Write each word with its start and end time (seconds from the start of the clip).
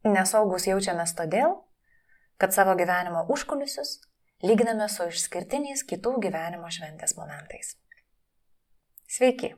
Nesaugus 0.00 0.64
jaučiamės 0.64 1.12
todėl, 1.12 1.58
kad 2.40 2.54
savo 2.56 2.72
gyvenimo 2.78 3.26
užkulisius 3.28 3.98
lyginame 4.40 4.86
su 4.88 5.04
išskirtiniais 5.10 5.84
kitų 5.84 6.14
gyvenimo 6.24 6.70
šventės 6.72 7.18
momentais. 7.18 7.74
Sveiki! 9.10 9.52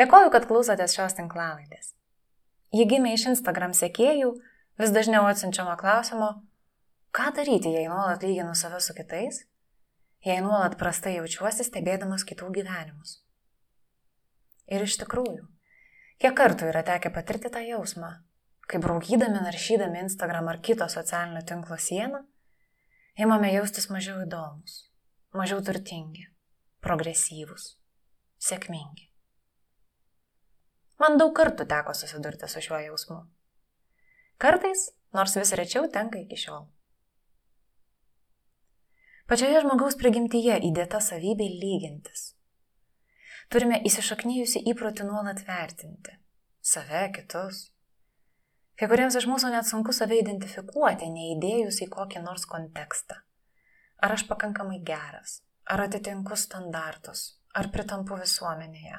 Dėkoju, 0.00 0.32
kad 0.32 0.48
klausotės 0.48 0.96
šios 0.96 1.18
tinklalaidės. 1.18 1.92
Ji 2.74 2.88
gimė 2.88 3.12
iš 3.14 3.28
Instagram 3.34 3.76
sekėjų, 3.76 4.32
vis 4.80 4.96
dažniau 4.96 5.28
atsiunčiamo 5.28 5.76
klausimo, 5.78 6.32
ką 7.14 7.30
daryti, 7.36 7.76
jei 7.76 7.86
nuolat 7.86 8.24
lyginu 8.24 8.56
save 8.58 8.80
su 8.80 8.96
kitais, 8.96 9.44
jei 10.24 10.40
nuolat 10.40 10.78
prastai 10.80 11.18
jaučiuosi 11.18 11.68
stebėdamas 11.68 12.24
kitų 12.26 12.48
gyvenimus. 12.56 13.20
Ir 14.72 14.88
iš 14.88 14.96
tikrųjų, 15.04 15.44
kiek 16.18 16.34
kartų 16.34 16.72
yra 16.72 16.82
tekę 16.88 17.12
patirti 17.12 17.52
tą 17.52 17.60
jausmą, 17.62 18.16
kai 18.70 18.80
braukydami, 18.82 19.40
naršydami 19.44 20.02
Instagram 20.04 20.48
ar 20.52 20.60
kito 20.64 20.86
socialinio 20.88 21.42
tinklo 21.46 21.76
sieną, 21.80 22.22
imame 23.20 23.52
jaustis 23.54 23.90
mažiau 23.92 24.22
įdomus, 24.24 24.76
mažiau 25.36 25.60
turtingi, 25.64 26.26
progresyvūs, 26.84 27.74
sėkmingi. 28.48 29.10
Man 31.02 31.18
daug 31.20 31.34
kartų 31.36 31.66
teko 31.68 31.94
susidurti 31.96 32.48
su 32.48 32.62
šiuo 32.64 32.80
jausmu. 32.86 33.20
Kartais, 34.40 34.88
nors 35.14 35.36
vis 35.36 35.52
rečiau, 35.58 35.88
tenka 35.90 36.20
iki 36.22 36.38
šiol. 36.38 36.66
Pačioje 39.30 39.62
žmogaus 39.64 39.96
prigimtyje 40.00 40.58
įdėta 40.68 41.00
savybė 41.00 41.46
lygintis. 41.48 42.34
Turime 43.52 43.80
įsišaknyjusi 43.88 44.62
įprotį 44.72 45.06
nuolat 45.08 45.40
vertinti 45.48 46.18
save, 46.64 47.12
kitus, 47.12 47.73
Kai 48.74 48.88
kuriems 48.90 49.14
iš 49.14 49.28
mūsų 49.30 49.52
net 49.54 49.68
sunku 49.68 49.94
save 49.94 50.16
identifikuoti, 50.18 51.06
neįdėjus 51.06 51.78
į 51.84 51.90
kokį 51.94 52.24
nors 52.24 52.46
kontekstą. 52.50 53.20
Ar 54.02 54.14
aš 54.16 54.24
pakankamai 54.26 54.80
geras, 54.82 55.38
ar 55.70 55.84
atitinku 55.84 56.34
standartus, 56.36 57.36
ar 57.54 57.70
pritampu 57.74 58.18
visuomenėje, 58.18 58.98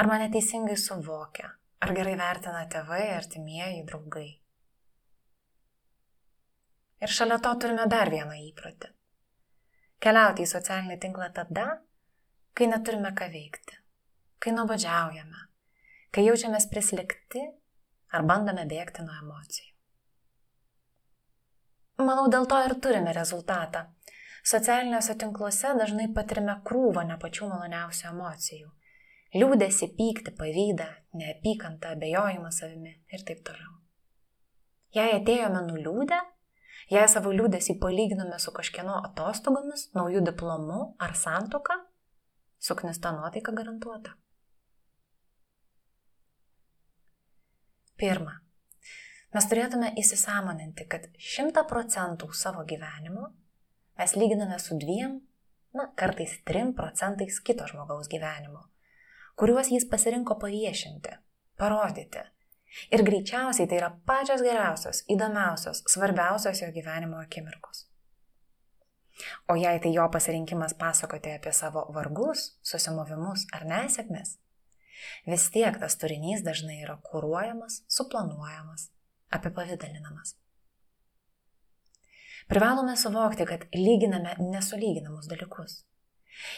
ar 0.00 0.08
mane 0.08 0.30
teisingai 0.32 0.78
suvokia, 0.80 1.50
ar 1.84 1.92
gerai 1.98 2.16
vertina 2.16 2.64
tėvai, 2.72 3.02
artimieji, 3.18 3.84
draugai. 3.90 4.30
Ir 7.04 7.12
šalia 7.12 7.36
to 7.44 7.52
turime 7.60 7.84
dar 7.92 8.08
vieną 8.08 8.38
įprotį. 8.46 8.94
Keliauti 10.00 10.44
į 10.46 10.48
socialinį 10.48 10.96
tinklą 11.04 11.28
tada, 11.36 11.66
kai 12.56 12.70
neturime 12.72 13.12
ką 13.16 13.28
veikti, 13.28 13.76
kai 14.40 14.56
nuobodžiaujame, 14.56 15.44
kai 16.16 16.24
jaučiamės 16.24 16.68
prislikti 16.72 17.44
ar 18.16 18.24
bandome 18.28 18.64
bėgti 18.68 19.04
nuo 19.06 19.16
emocijų. 19.22 19.72
Manau, 22.04 22.26
dėl 22.32 22.44
to 22.48 22.58
ir 22.66 22.74
turime 22.84 23.12
rezultatą. 23.16 23.86
Socialiniuose 24.46 25.16
tinkluose 25.18 25.72
dažnai 25.78 26.10
patirime 26.14 26.58
krūvą 26.66 27.06
ne 27.08 27.16
pačių 27.22 27.48
maloniausių 27.50 28.10
emocijų. 28.12 28.68
Liūdėsi, 29.36 29.88
pykti, 29.96 30.32
pavydą, 30.38 30.86
neapykantą, 31.18 31.96
abejojimą 31.96 32.52
savimi 32.54 32.92
ir 33.12 33.24
taip 33.26 33.42
toliau. 33.48 33.72
Jei 34.94 35.16
atėjome 35.16 35.64
nuliūdę, 35.66 36.20
jei 36.92 37.08
savo 37.10 37.32
liūdėsi 37.34 37.78
palyginome 37.80 38.38
su 38.40 38.54
kažkieno 38.54 39.00
atostogomis, 39.08 39.88
naujų 39.96 40.22
diplomu 40.28 40.78
ar 41.02 41.16
santoka, 41.18 41.80
suknista 42.68 43.12
nuotaika 43.16 43.56
garantuota. 43.56 44.14
Pirma, 47.96 48.34
mes 49.32 49.46
turėtume 49.48 49.88
įsisamoninti, 49.96 50.84
kad 50.84 51.06
100 51.16 51.62
procentų 51.70 52.28
savo 52.36 52.64
gyvenimo 52.68 53.30
mes 53.96 54.12
lyginame 54.20 54.58
su 54.60 54.76
dviem, 54.76 55.14
na, 55.72 55.86
kartais 55.96 56.34
3 56.44 56.74
procentais 56.76 57.40
kito 57.40 57.64
žmogaus 57.70 58.10
gyvenimo, 58.12 58.66
kuriuos 59.40 59.72
jis 59.72 59.88
pasirinko 59.88 60.36
paviešinti, 60.42 61.16
parodyti. 61.56 62.26
Ir 62.92 63.00
greičiausiai 63.06 63.68
tai 63.70 63.80
yra 63.80 63.90
pačios 64.04 64.44
geriausios, 64.44 65.04
įdomiausios, 65.08 65.80
svarbiausios 65.88 66.60
jo 66.60 66.68
gyvenimo 66.76 67.22
akimirkos. 67.24 67.86
O 69.48 69.56
jei 69.56 69.80
tai 69.80 69.94
jo 69.96 70.04
pasirinkimas 70.12 70.76
pasakoti 70.76 71.32
apie 71.32 71.56
savo 71.56 71.86
vargus, 71.96 72.50
susimovimus 72.60 73.48
ar 73.56 73.64
nesėkmes, 73.64 74.36
Vis 75.26 75.48
tiek 75.54 75.78
tas 75.82 75.98
turinys 76.00 76.44
dažnai 76.46 76.80
yra 76.84 76.98
kūruojamas, 77.10 77.82
suplanuojamas, 77.90 78.90
apipavydalinamas. 79.34 80.36
Privalome 82.46 82.94
suvokti, 82.96 83.46
kad 83.46 83.66
lyginame 83.74 84.36
nesulyginamus 84.38 85.26
dalykus. 85.26 85.80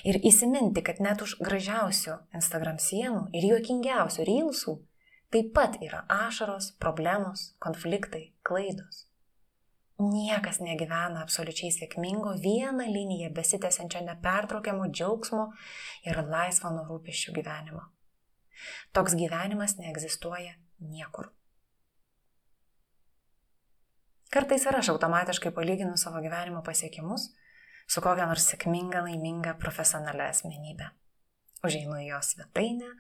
Ir 0.05 0.19
įsiminti, 0.27 0.83
kad 0.85 1.01
net 1.01 1.23
už 1.25 1.39
gražiausių 1.41 2.19
Instagram 2.37 2.81
sienų 2.83 3.29
ir 3.33 3.47
juokingiausių 3.55 4.27
rylsų 4.29 4.75
taip 5.33 5.53
pat 5.57 5.79
yra 5.85 6.03
ašaros, 6.13 6.73
problemos, 6.83 7.53
konfliktai, 7.63 8.33
klaidos. 8.43 9.07
Niekas 9.99 10.61
negyvena 10.63 11.25
absoliučiai 11.25 11.73
sėkmingo 11.75 12.37
vieną 12.43 12.85
liniją 12.87 13.33
besitęsiančio 13.35 14.05
nepertraukiamo 14.07 14.87
džiaugsmo 14.93 15.49
ir 16.07 16.21
laisvo 16.29 16.71
nuo 16.75 16.85
rūpeščių 16.91 17.35
gyvenimo. 17.41 17.89
Toks 18.97 19.17
gyvenimas 19.19 19.77
neegzistuoja 19.81 20.55
niekur. 20.79 21.33
Kartais 24.29 24.67
ir 24.69 24.77
aš 24.77 24.91
automatiškai 24.93 25.55
palyginu 25.57 25.97
savo 25.97 26.21
gyvenimo 26.21 26.61
pasiekimus 26.65 27.31
su 27.89 28.03
kokia 28.05 28.27
nors 28.29 28.45
sėkminga, 28.51 29.01
laiminga, 29.07 29.55
profesionalia 29.63 30.29
asmenybė. 30.29 30.91
Užeinu 31.65 31.97
į 31.99 32.05
jos 32.13 32.35
svetainę, 32.35 32.93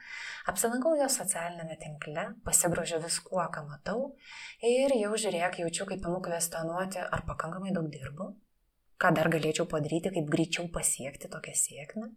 apsilankau 0.51 0.97
jos 0.99 1.19
socialinėme 1.21 1.77
tinkle, 1.79 2.25
pasigrožiu 2.47 2.99
viskuo, 3.05 3.45
ką 3.55 3.63
matau 3.69 4.01
ir 4.67 4.97
jau 4.99 5.13
žiūrėk, 5.15 5.61
jaučiu, 5.63 5.87
kaip 5.93 6.09
imu 6.09 6.19
kvestionuoti, 6.25 7.05
ar 7.05 7.23
pakankamai 7.29 7.71
daug 7.77 7.87
dirbu, 7.93 8.33
ką 8.99 9.13
dar 9.15 9.31
galėčiau 9.31 9.69
padaryti, 9.71 10.11
kaip 10.17 10.33
greičiau 10.33 10.67
pasiekti 10.75 11.31
tokią 11.31 11.55
sėkmę. 11.61 12.11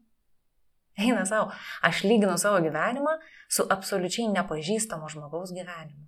Eina 0.99 1.25
savo, 1.25 1.51
aš 1.81 2.03
lyginu 2.03 2.37
savo 2.37 2.59
gyvenimą 2.63 3.13
su 3.49 3.63
absoliučiai 3.69 4.27
nepažįstamo 4.33 5.07
žmogaus 5.09 5.53
gyvenimu. 5.55 6.07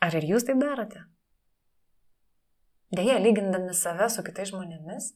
Ar 0.00 0.16
ir 0.16 0.26
jūs 0.28 0.44
taip 0.48 0.60
darote? 0.60 1.04
Deja, 2.90 3.18
lygindami 3.22 3.74
save 3.76 4.08
su 4.10 4.24
kitais 4.26 4.50
žmonėmis, 4.50 5.12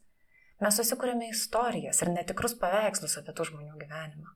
mes 0.63 0.79
susikūrėme 0.79 1.29
istorijas 1.33 2.01
ir 2.05 2.13
netikrus 2.15 2.55
paveikslus 2.61 3.19
apie 3.21 3.35
tų 3.35 3.49
žmonių 3.51 3.75
gyvenimą. 3.81 4.31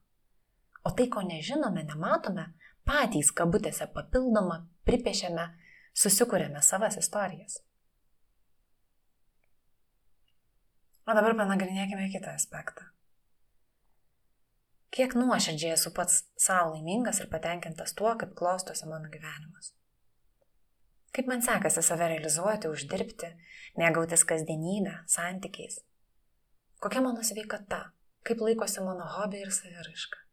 O 0.89 0.93
tai, 0.97 1.07
ko 1.13 1.23
nežinome, 1.27 1.85
nematome, 1.87 2.49
patys 2.89 3.31
kabutėse 3.37 3.89
papildomą 3.95 4.63
pripiešėme, 4.89 5.47
susikūrėme 5.97 6.63
savas 6.65 6.99
istorijas. 7.01 7.61
O 11.09 11.15
dabar 11.17 11.37
panagrinėkime 11.37 12.11
kitą 12.13 12.35
aspektą. 12.37 12.91
Kiek 14.99 15.13
nuoširdžiai 15.15 15.77
esu 15.77 15.93
pats 15.95 16.25
savo 16.43 16.73
laimingas 16.73 17.21
ir 17.23 17.29
patenkintas 17.31 17.93
tuo, 17.95 18.11
kaip 18.19 18.33
klostosi 18.39 18.89
mano 18.91 19.07
gyvenimas. 19.13 19.71
Kaip 21.15 21.31
man 21.31 21.45
sekasi 21.47 21.85
save 21.87 22.09
realizuoti, 22.11 22.67
uždirbti, 22.67 23.31
mėgautis 23.79 24.27
kasdienybę, 24.27 24.97
santykiais. 25.07 25.79
Kokia 26.83 27.05
mano 27.05 27.23
sveikata, 27.23 27.79
kaip 28.27 28.43
laikosi 28.43 28.83
mano 28.83 29.07
hobiai 29.15 29.47
ir 29.47 29.55
saviraiška. 29.55 30.25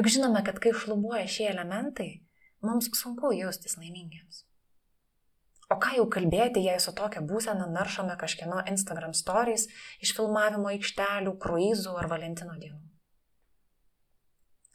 Juk 0.00 0.08
žinome, 0.16 0.40
kad 0.48 0.64
kai 0.64 0.72
šlubuoja 0.72 1.28
šie 1.28 1.50
elementai, 1.52 2.10
mums 2.64 2.88
sunku 2.96 3.34
jaustis 3.36 3.76
laimingiams. 3.76 4.46
O 5.70 5.76
ką 5.78 5.92
jau 5.96 6.06
kalbėti, 6.10 6.62
jei 6.66 6.80
su 6.82 6.92
tokia 6.98 7.22
būsena 7.22 7.68
naršome 7.70 8.16
kažkieno 8.18 8.64
Instagram 8.72 9.12
stories 9.14 9.68
iš 10.02 10.14
filmavimo 10.16 10.72
aikštelių, 10.72 11.36
kruizų 11.44 11.94
ar 12.00 12.10
Valentino 12.10 12.56
dienų. 12.58 12.80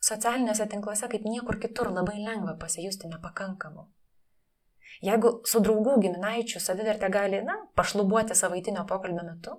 socialiniuose 0.06 0.68
tinkluose 0.70 1.08
kaip 1.10 1.24
niekur 1.26 1.58
kitur 1.60 1.88
labai 1.90 2.20
lengva 2.22 2.54
pasijusti 2.62 3.08
nepakankamu. 3.10 3.88
Jeigu 5.02 5.32
su 5.50 5.60
draugų 5.66 5.96
giminaičių 6.04 6.62
savivertė 6.62 7.10
gali, 7.10 7.40
na, 7.44 7.56
pašlubuoti 7.76 8.38
savaitinio 8.38 8.86
pokalbio 8.92 9.26
metu, 9.26 9.56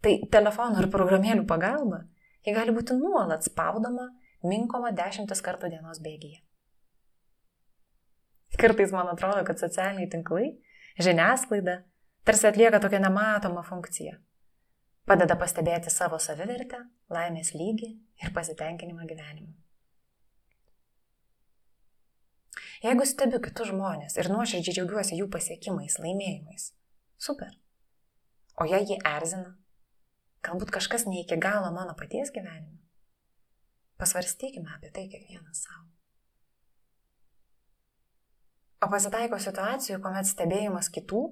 tai 0.00 0.14
telefonų 0.32 0.82
ir 0.82 0.88
programėlių 0.94 1.44
pagalba 1.46 2.00
ji 2.46 2.54
gali 2.56 2.74
būti 2.74 2.96
nuolat 2.98 3.46
spaudoma, 3.46 4.08
minkoma 4.42 4.90
dešimtis 4.96 5.44
kartų 5.44 5.70
dienos 5.76 6.00
bėgyje. 6.02 6.40
Kartais 8.60 8.92
man 8.92 9.08
atrodo, 9.12 9.44
kad 9.48 9.60
socialiniai 9.60 10.10
tinklai, 10.12 10.50
žiniasklaida 11.00 11.80
tarsi 12.24 12.46
atlieka 12.50 12.80
tokią 12.80 13.00
nematomą 13.02 13.64
funkciją. 13.66 14.18
Padeda 15.08 15.34
pastebėti 15.38 15.90
savo 15.90 16.18
savivertę, 16.22 16.78
laimės 17.10 17.54
lygį 17.56 17.88
ir 18.22 18.34
pasitenkinimą 18.36 19.08
gyvenimu. 19.08 19.50
Jeigu 22.82 23.06
stebiu 23.06 23.38
kitus 23.42 23.70
žmonės 23.70 24.18
ir 24.18 24.28
nuoširdžiai 24.30 24.76
džiaugiuosi 24.76 25.18
jų 25.18 25.28
pasiekimais, 25.30 25.98
laimėjimais, 26.02 26.70
super. 27.18 27.50
O 28.58 28.66
jei 28.66 28.82
jie 28.90 28.98
erzina, 29.06 29.54
galbūt 30.46 30.74
kažkas 30.74 31.06
ne 31.06 31.22
iki 31.22 31.38
galo 31.40 31.70
mano 31.74 31.94
paties 31.98 32.34
gyvenime, 32.34 32.80
pasvarstykime 34.02 34.74
apie 34.76 34.90
tai 34.94 35.06
kiekvienas 35.10 35.62
savo. 35.66 35.86
O 38.82 38.88
pasitaiko 38.90 39.38
situacijų, 39.38 40.00
kuomet 40.02 40.26
stebėjimas 40.26 40.90
kitų 40.90 41.22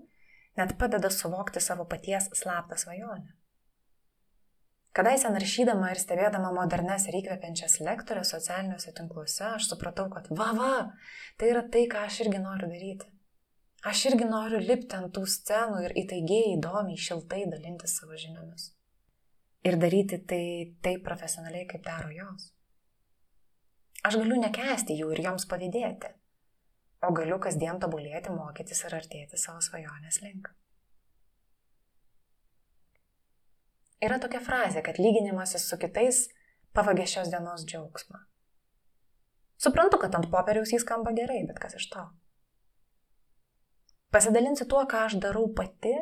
net 0.58 0.76
padeda 0.78 1.10
suvokti 1.10 1.62
savo 1.62 1.86
paties 1.88 2.28
slaptą 2.38 2.78
svajonę. 2.78 3.34
Kadaise 4.94 5.30
naršydama 5.30 5.92
ir 5.92 6.00
stebėdama 6.02 6.50
modernes 6.54 7.04
ir 7.06 7.20
įkvepiančias 7.20 7.76
lektorės 7.86 8.32
socialiniuose 8.34 8.90
tinkluose, 8.96 9.52
aš 9.54 9.68
supratau, 9.70 10.08
kad 10.10 10.26
va, 10.34 10.48
va, 10.56 10.72
tai 11.38 11.52
yra 11.52 11.62
tai, 11.62 11.84
ką 11.90 12.02
aš 12.08 12.24
irgi 12.24 12.40
noriu 12.42 12.66
daryti. 12.72 13.06
Aš 13.86 14.02
irgi 14.10 14.26
noriu 14.28 14.58
lipti 14.60 14.98
ant 14.98 15.12
tų 15.14 15.22
scenų 15.30 15.84
ir 15.86 15.94
įtaigiai, 16.02 16.56
įdomiai, 16.56 16.98
šiltai 17.00 17.44
dalintis 17.52 17.94
savo 18.00 18.18
žiniomis. 18.18 18.72
Ir 19.64 19.78
daryti 19.80 20.18
tai 20.26 20.44
taip 20.82 21.06
profesionaliai, 21.06 21.68
kaip 21.70 21.86
daro 21.86 22.10
jos. 22.12 22.50
Aš 24.04 24.18
galiu 24.20 24.40
nekesti 24.42 24.98
jų 24.98 25.14
ir 25.14 25.22
joms 25.28 25.46
pavydėti, 25.48 26.10
o 27.06 27.12
galiu 27.16 27.38
kasdien 27.42 27.80
tobulėti, 27.82 28.32
mokytis 28.34 28.84
ir 28.86 28.96
artėti 28.98 29.40
savo 29.40 29.62
svajonės 29.64 30.20
link. 30.24 30.50
Yra 34.00 34.16
tokia 34.20 34.40
frazė, 34.40 34.80
kad 34.84 35.00
lyginimasis 35.00 35.66
su 35.68 35.76
kitais 35.80 36.26
pavagė 36.76 37.06
šios 37.08 37.32
dienos 37.32 37.66
džiaugsmą. 37.68 38.22
Suprantu, 39.60 39.98
kad 40.00 40.14
ant 40.16 40.30
popieriaus 40.32 40.72
jis 40.72 40.86
skamba 40.86 41.12
gerai, 41.16 41.42
bet 41.48 41.60
kas 41.60 41.76
iš 41.76 41.90
to? 41.92 42.06
Pasidalinsiu 44.10 44.64
tuo, 44.70 44.80
ką 44.88 45.04
aš 45.08 45.18
darau 45.22 45.44
pati, 45.56 45.92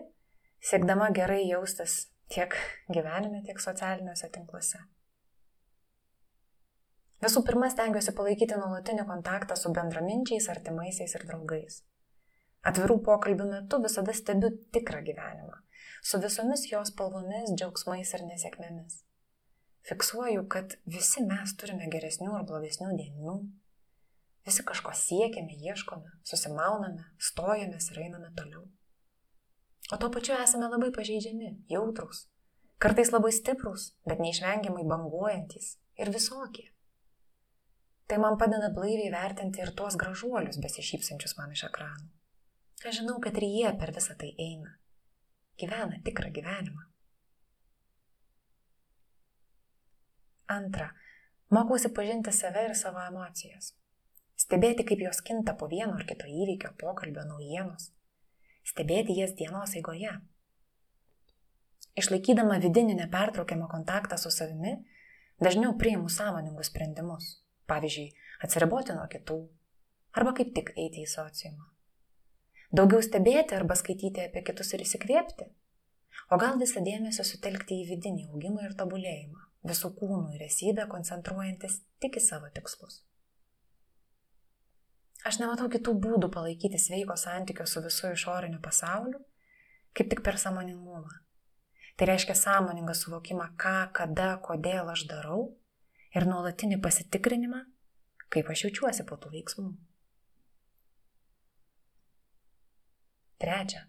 siekdama 0.62 1.10
gerai 1.16 1.42
jaustis 1.48 2.04
tiek 2.30 2.54
gyvenime, 2.92 3.42
tiek 3.44 3.58
socialiniuose 3.60 4.30
tinkluose. 4.32 4.78
Visų 7.22 7.42
pirma, 7.46 7.70
stengiuosi 7.72 8.14
palaikyti 8.14 8.58
nuolatinį 8.58 9.06
kontaktą 9.08 9.56
su 9.58 9.72
bendraminčiais, 9.74 10.50
artimaisiais 10.52 11.16
ir 11.18 11.24
draugais. 11.30 11.80
Atvirų 12.68 13.00
pokalbių 13.06 13.48
metu 13.52 13.80
visada 13.82 14.14
stebiu 14.14 14.52
tikrą 14.74 15.02
gyvenimą 15.06 15.58
su 16.02 16.18
visomis 16.18 16.72
jos 16.72 16.92
spalvomis, 16.92 17.52
džiaugsmais 17.56 18.14
ir 18.16 18.24
nesėkmėmis. 18.28 19.02
Fiksuoju, 19.88 20.44
kad 20.52 20.76
visi 20.86 21.24
mes 21.24 21.54
turime 21.60 21.88
geresnių 21.92 22.34
ar 22.38 22.46
blogesnių 22.48 22.94
dienų. 22.98 23.36
Visi 24.48 24.64
kažko 24.64 24.94
siekiame, 24.96 25.56
ieškome, 25.68 26.14
susimauname, 26.28 27.04
stojamės 27.30 27.90
ir 27.92 28.02
einame 28.06 28.32
toliau. 28.36 28.64
O 29.92 29.98
tuo 30.00 30.10
pačiu 30.12 30.36
esame 30.36 30.68
labai 30.68 30.90
pažeidžiami, 30.96 31.54
jautrus, 31.72 32.26
kartais 32.80 33.12
labai 33.12 33.32
stiprus, 33.32 33.92
bet 34.08 34.20
neišvengiamai 34.24 34.84
banguojantis 34.88 35.76
ir 36.00 36.12
visokie. 36.12 36.68
Tai 38.08 38.18
man 38.24 38.38
padeda 38.40 38.72
blaiviai 38.72 39.12
vertinti 39.12 39.60
ir 39.60 39.74
tuos 39.76 39.96
gražuolius 40.00 40.60
besišypsančius 40.64 41.36
man 41.38 41.52
iš 41.52 41.66
ekranų. 41.68 42.10
Aš 42.88 43.02
žinau, 43.02 43.18
kad 43.20 43.36
ir 43.36 43.48
jie 43.48 43.72
per 43.80 43.92
visą 43.96 44.16
tai 44.16 44.32
eina 44.38 44.78
gyvena 45.58 45.98
tikrą 46.04 46.30
gyvenimą. 46.30 46.82
Antra, 50.48 50.92
mokausi 51.50 51.90
pažinti 51.94 52.32
save 52.32 52.64
ir 52.68 52.74
savo 52.78 53.02
emocijas. 53.04 53.74
Stebėti, 54.38 54.86
kaip 54.86 55.02
jos 55.02 55.20
kinta 55.26 55.56
po 55.58 55.66
vieno 55.68 55.96
ar 55.98 56.06
kito 56.08 56.28
įvykio, 56.30 56.70
pokalbio, 56.80 57.24
naujienos. 57.26 57.90
Stebėti 58.64 59.16
jas 59.18 59.34
dienos 59.36 59.74
eigoje. 59.76 60.14
Išlaikydama 61.98 62.60
vidinį 62.62 62.94
nepertraukiamą 63.00 63.66
kontaktą 63.68 64.16
su 64.22 64.30
savimi, 64.30 64.76
dažniau 65.42 65.74
priimu 65.80 66.08
sąmoningus 66.12 66.70
sprendimus. 66.70 67.32
Pavyzdžiui, 67.68 68.12
atsiriboti 68.44 68.96
nuo 68.96 69.06
kitų. 69.12 69.38
Arba 70.18 70.32
kaip 70.36 70.54
tik 70.56 70.72
eiti 70.76 71.04
į 71.04 71.10
sociumą. 71.10 71.68
Daugiau 72.72 73.00
stebėti 73.04 73.56
arba 73.56 73.76
skaityti 73.78 74.24
apie 74.26 74.42
kitus 74.44 74.74
ir 74.76 74.84
įsikvėpti. 74.84 75.48
O 76.32 76.36
gal 76.40 76.58
visą 76.60 76.82
dėmesį 76.84 77.24
sutelkti 77.24 77.78
į 77.82 77.86
vidinį 77.92 78.26
augimą 78.32 78.66
ir 78.66 78.74
tobulėjimą, 78.76 79.44
visų 79.68 79.92
kūnų 80.00 80.34
ir 80.36 80.44
esybę 80.48 80.88
koncentruojantis 80.90 81.78
tik 82.02 82.18
į 82.20 82.24
savo 82.24 82.50
tikslus. 82.52 83.02
Aš 85.28 85.40
nematau 85.40 85.68
kitų 85.72 85.94
būdų 86.04 86.28
palaikyti 86.34 86.78
sveiko 86.80 87.16
santykio 87.18 87.64
su 87.66 87.80
visų 87.84 88.12
išoriniu 88.14 88.60
pasauliu, 88.64 89.20
kaip 89.96 90.12
tik 90.12 90.22
per 90.26 90.38
samoningumą. 90.40 91.08
Tai 91.98 92.06
reiškia 92.12 92.36
sąmoningą 92.38 92.94
suvokimą, 92.94 93.48
ką, 93.58 93.78
kada, 93.96 94.36
kodėl 94.44 94.92
aš 94.92 95.08
darau 95.10 95.48
ir 96.16 96.26
nuolatinį 96.28 96.80
pasitikrinimą, 96.84 97.60
kaip 98.32 98.50
aš 98.52 98.66
jaučiuosi 98.66 99.06
po 99.08 99.18
tų 99.20 99.32
veiksmų. 99.36 99.68
Trečia. 103.38 103.84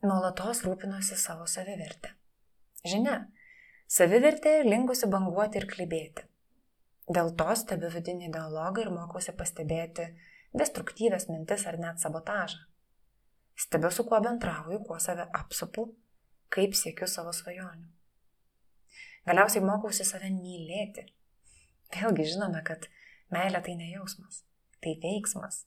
Nuolatos 0.00 0.62
rūpinosi 0.64 1.18
savo 1.20 1.44
savivertę. 1.50 2.14
Žinia, 2.88 3.18
savivertė 3.84 4.62
linkusi 4.64 5.10
banguoti 5.12 5.60
ir 5.60 5.66
klibėti. 5.68 6.24
Dėl 7.10 7.34
to 7.36 7.52
stebiu 7.58 7.90
vidinį 7.92 8.30
dialogą 8.32 8.86
ir 8.86 8.92
mokausi 8.94 9.34
pastebėti 9.36 10.06
destruktyvės 10.56 11.28
mintis 11.28 11.66
ar 11.68 11.76
net 11.82 12.00
sabotažą. 12.00 12.64
Stebiu, 13.60 13.90
su 13.92 14.06
kuo 14.08 14.22
bendrauju, 14.24 14.80
kuo 14.86 14.96
save 15.02 15.26
apsupu, 15.36 15.90
kaip 16.54 16.72
siekiu 16.78 17.10
savo 17.10 17.34
svajonių. 17.36 17.90
Galiausiai 19.28 19.64
mokausi 19.64 20.06
save 20.08 20.30
mylėti. 20.32 21.08
Vėlgi 21.96 22.30
žinome, 22.34 22.62
kad 22.64 22.86
meilė 23.34 23.60
tai 23.66 23.74
ne 23.76 23.90
jausmas, 23.90 24.44
tai 24.80 24.94
veiksmas, 25.02 25.64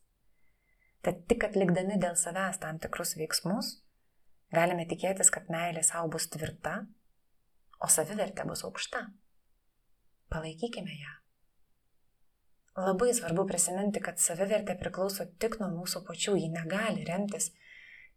Tad 1.03 1.25
tik 1.27 1.43
atlikdami 1.43 1.97
dėl 1.99 2.15
savęs 2.15 2.61
tam 2.63 2.77
tikrus 2.83 3.17
veiksmus, 3.19 3.73
galime 4.55 4.85
tikėtis, 4.87 5.31
kad 5.35 5.49
meilė 5.51 5.81
savo 5.83 6.13
bus 6.13 6.29
tvirta, 6.31 6.77
o 7.83 7.89
savivertė 7.91 8.45
bus 8.47 8.63
aukšta. 8.63 9.01
Palaikykime 10.31 10.95
ją. 11.01 11.17
Labai 12.85 13.09
svarbu 13.17 13.43
prisiminti, 13.49 13.99
kad 14.05 14.23
savivertė 14.23 14.77
priklauso 14.79 15.27
tik 15.43 15.59
nuo 15.59 15.67
mūsų 15.73 16.05
pačių, 16.07 16.37
ji 16.39 16.47
negali 16.55 17.03
remtis 17.09 17.51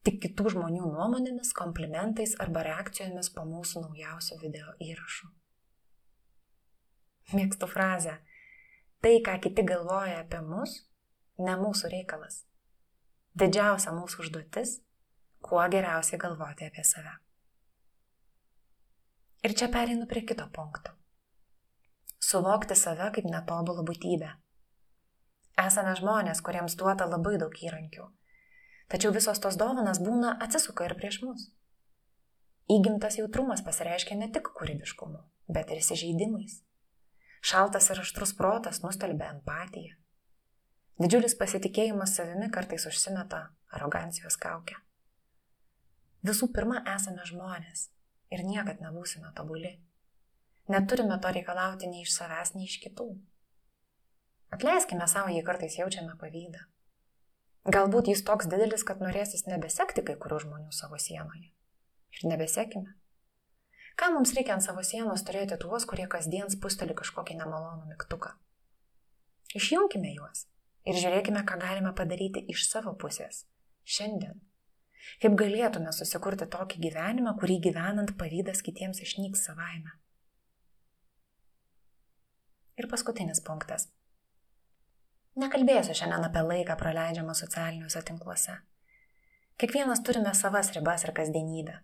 tik 0.07 0.21
kitų 0.23 0.53
žmonių 0.55 0.87
nuomonėmis, 0.93 1.51
komplimentais 1.57 2.37
arba 2.43 2.63
reakcijomis 2.69 3.33
po 3.35 3.43
mūsų 3.49 3.83
naujausių 3.89 4.39
video 4.43 4.75
įrašų. 4.87 5.31
Mėgstu 7.35 7.67
frazę, 7.67 8.21
tai, 9.03 9.17
ką 9.27 9.35
kiti 9.43 9.65
galvoja 9.67 10.21
apie 10.23 10.39
mus, 10.47 10.77
ne 11.43 11.57
mūsų 11.59 11.91
reikalas. 11.91 12.45
Didžiausia 13.35 13.93
mūsų 13.97 14.23
užduotis- 14.23 14.77
kuo 15.47 15.65
geriausiai 15.75 16.21
galvoti 16.23 16.69
apie 16.69 16.85
save. 16.85 17.17
Ir 19.43 19.55
čia 19.55 19.67
pereinu 19.69 20.07
prie 20.07 20.23
kito 20.23 20.47
punkto. 20.55 20.95
Suvokti 22.21 22.77
save 22.79 23.11
kaip 23.11 23.27
netobulą 23.27 23.83
būtybę. 23.91 24.31
Esame 25.67 25.97
žmonės, 25.99 26.41
kuriems 26.47 26.77
duota 26.77 27.07
labai 27.11 27.37
daug 27.43 27.53
įrankių. 27.53 28.07
Tačiau 28.93 29.13
visos 29.15 29.41
tos 29.43 29.59
dovanas 29.59 29.99
būna 30.03 30.37
atsisuka 30.47 30.87
ir 30.87 30.95
prieš 30.99 31.21
mus. 31.27 31.49
Įgimtas 32.71 33.19
jautrumas 33.19 33.63
pasireiškia 33.67 34.19
ne 34.19 34.29
tik 34.35 34.53
kūrybiškumu, 34.59 35.21
bet 35.51 35.71
ir 35.71 35.83
įsižeidimais. 35.83 36.61
Šaltas 37.47 37.91
ir 37.95 38.01
aštrus 38.03 38.33
protas 38.39 38.83
nustelbė 38.83 39.29
empatiją. 39.37 39.95
Didžiulis 41.03 41.37
pasitikėjimas 41.39 42.15
savimi 42.17 42.49
kartais 42.51 42.87
užsimeta 42.89 43.43
arogancijos 43.77 44.39
kaukę. 44.41 44.79
Visų 46.27 46.49
pirma, 46.55 46.81
esame 46.95 47.27
žmonės 47.29 47.91
ir 48.35 48.43
niekad 48.47 48.81
nebūsime 48.83 49.31
tobuli. 49.37 49.77
Neturime 50.73 51.19
to 51.23 51.31
reikalauti 51.37 51.91
nei 51.91 52.03
iš 52.03 52.15
savęs, 52.17 52.55
nei 52.57 52.67
iš 52.67 52.81
kitų. 52.83 53.11
Atleiskime 54.57 55.07
savo, 55.11 55.31
jei 55.31 55.45
kartais 55.47 55.77
jaučiame 55.79 56.17
pavydą. 56.19 56.65
Galbūt 57.67 58.13
jis 58.13 58.23
toks 58.23 58.47
didelis, 58.47 58.85
kad 58.87 59.01
norėsis 59.03 59.47
nebesekti 59.51 60.05
kai 60.07 60.15
kurių 60.23 60.39
žmonių 60.45 60.71
savo 60.75 61.01
sienoje. 61.03 61.51
Ir 62.15 62.29
nebesekime. 62.31 62.95
Ką 63.99 64.11
mums 64.15 64.35
reikia 64.37 64.55
ant 64.55 64.65
savo 64.65 64.85
sienos 64.87 65.25
turėti 65.27 65.57
tuos, 65.59 65.87
kurie 65.89 66.05
kasdien 66.13 66.53
spusteli 66.53 66.95
kažkokį 66.95 67.39
nemalonų 67.41 67.89
mygtuką? 67.91 68.35
Išjungkime 69.57 70.13
juos 70.15 70.45
ir 70.87 70.99
žiūrėkime, 71.01 71.43
ką 71.49 71.59
galime 71.63 71.93
padaryti 71.97 72.45
iš 72.53 72.69
savo 72.69 72.95
pusės. 72.95 73.45
Šiandien. 73.83 74.39
Kaip 75.23 75.35
galėtume 75.39 75.91
susikurti 75.95 76.47
tokį 76.51 76.81
gyvenimą, 76.87 77.35
kurį 77.41 77.59
gyvenant 77.69 78.15
pavydas 78.21 78.63
kitiems 78.67 79.03
išnyks 79.03 79.47
savaime. 79.49 79.95
Ir 82.77 82.91
paskutinis 82.93 83.41
punktas. 83.43 83.89
Nekalbėsiu 85.37 85.93
šiandien 85.93 86.25
apie 86.25 86.41
laiką 86.47 86.79
praleidžiamą 86.81 87.35
socialiniuose 87.37 88.01
tinkluose. 88.09 88.55
Kiekvienas 89.61 90.01
turime 90.05 90.33
savas 90.37 90.71
ribas 90.73 91.05
ir 91.05 91.13
kasdienybę. 91.17 91.75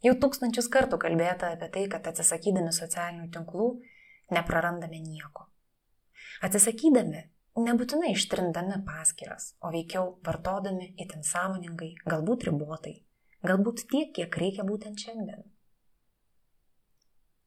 Jau 0.00 0.14
tūkstančius 0.22 0.70
kartų 0.72 0.96
kalbėta 1.02 1.50
apie 1.52 1.68
tai, 1.74 1.82
kad 1.92 2.08
atsisakydami 2.08 2.72
socialinių 2.72 3.28
tinklų 3.34 3.66
neprarandame 4.32 5.02
nieko. 5.04 5.44
Atsisakydami 6.48 7.26
nebūtinai 7.68 8.14
ištrindami 8.14 8.80
paskiras, 8.88 9.52
o 9.60 9.74
veikiau 9.76 10.14
vartodami 10.24 10.94
itin 11.04 11.20
sąmoningai, 11.26 11.92
galbūt 12.08 12.48
ribotai, 12.48 12.96
galbūt 13.44 13.84
tiek, 13.92 14.12
kiek 14.16 14.40
reikia 14.40 14.64
būtent 14.64 15.04
šiandien. 15.04 15.44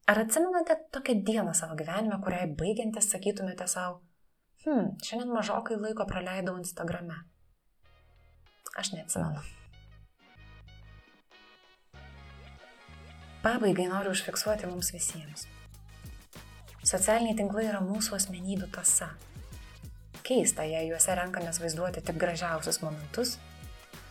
Ar 0.06 0.22
atsimenate 0.22 0.78
tokią 0.94 1.22
dieną 1.26 1.58
savo 1.58 1.74
gyvenime, 1.80 2.22
kuriai 2.22 2.46
baigiantis 2.54 3.10
sakytumėte 3.10 3.66
savo, 3.66 4.02
Hmm, 4.64 4.94
šiandien 5.04 5.32
mažokai 5.32 5.76
laiko 5.76 6.06
praleidau 6.08 6.56
Instagrame. 6.56 7.18
Aš 8.80 8.94
neatsimenu. 8.94 9.42
Pabaigai 13.44 13.90
noriu 13.90 14.14
užfiksuoti 14.16 14.70
mums 14.70 14.88
visiems. 14.94 15.44
Socialiniai 16.84 17.36
tinklai 17.36 17.66
yra 17.68 17.82
mūsų 17.84 18.16
asmenybių 18.16 18.70
tasa. 18.72 19.10
Keista, 20.24 20.64
jei 20.64 20.88
juose 20.88 21.12
renkamės 21.18 21.60
vaizduoti 21.60 22.00
tik 22.00 22.16
gražiausius 22.20 22.80
momentus 22.80 23.34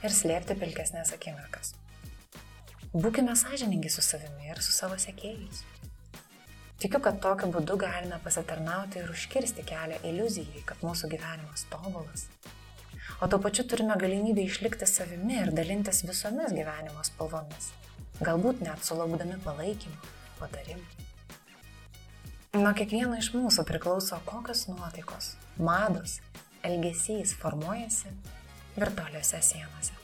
ir 0.05 0.13
slėpti 0.13 0.53
pilkesnės 0.61 1.15
akimirkas. 1.15 1.73
Būkime 2.93 3.33
sąžiningi 3.33 3.89
su 3.89 4.05
savimi 4.05 4.51
ir 4.53 4.61
su 4.61 4.69
savo 4.75 4.99
sekėjais. 5.01 5.63
Tikiu, 6.83 6.99
kad 6.99 7.21
tokiu 7.23 7.47
būdu 7.47 7.77
galime 7.79 8.17
pasitarnauti 8.25 8.99
ir 8.99 9.11
užkirsti 9.13 9.63
kelią 9.63 10.01
iliuzijai, 10.09 10.65
kad 10.67 10.81
mūsų 10.83 11.07
gyvenimas 11.13 11.63
tobulas. 11.71 12.25
O 13.23 13.29
tuo 13.31 13.39
pačiu 13.39 13.63
turime 13.71 13.95
galimybę 14.01 14.43
išlikti 14.43 14.89
savimi 14.91 15.37
ir 15.39 15.53
dalintis 15.55 16.03
visomis 16.03 16.51
gyvenimo 16.51 17.05
spalvomis, 17.07 17.69
galbūt 18.19 18.65
net 18.67 18.83
sulaukdami 18.83 19.39
palaikymų, 19.47 20.11
patarimų. 20.41 20.83
Nuo 22.59 22.75
kiekvieno 22.75 23.15
iš 23.15 23.31
mūsų 23.31 23.63
priklauso, 23.71 24.19
kokios 24.27 24.67
nuotaikos, 24.67 25.37
mados, 25.55 26.19
elgesys 26.67 27.31
formuojasi 27.39 28.11
virtualiuose 28.75 29.39
sienose. 29.39 30.02